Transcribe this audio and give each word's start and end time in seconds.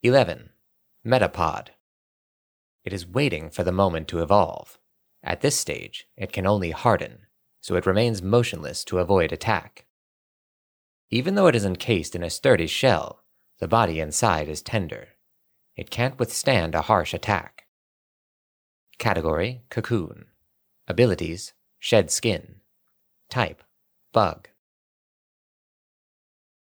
11. 0.00 0.50
Metapod. 1.04 1.70
It 2.84 2.92
is 2.92 3.04
waiting 3.04 3.50
for 3.50 3.64
the 3.64 3.72
moment 3.72 4.06
to 4.08 4.22
evolve. 4.22 4.78
At 5.24 5.40
this 5.40 5.58
stage, 5.58 6.06
it 6.16 6.32
can 6.32 6.46
only 6.46 6.70
harden, 6.70 7.26
so 7.60 7.74
it 7.74 7.84
remains 7.84 8.22
motionless 8.22 8.84
to 8.84 9.00
avoid 9.00 9.32
attack. 9.32 9.86
Even 11.10 11.34
though 11.34 11.48
it 11.48 11.56
is 11.56 11.64
encased 11.64 12.14
in 12.14 12.22
a 12.22 12.30
sturdy 12.30 12.68
shell, 12.68 13.24
the 13.58 13.66
body 13.66 13.98
inside 13.98 14.48
is 14.48 14.62
tender. 14.62 15.08
It 15.74 15.90
can't 15.90 16.16
withstand 16.16 16.76
a 16.76 16.82
harsh 16.82 17.12
attack. 17.12 17.66
Category 18.98 19.62
Cocoon. 19.68 20.26
Abilities 20.86 21.54
Shed 21.80 22.12
skin. 22.12 22.60
Type 23.28 23.64
Bug. 24.12 24.48